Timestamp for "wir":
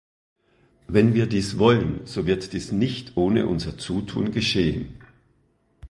1.13-1.27